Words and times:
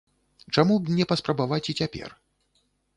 Чаму 0.55 0.79
б 0.79 0.97
не 1.01 1.05
паспрабаваць 1.13 1.63
і 1.71 1.79
цяпер? 1.85 2.21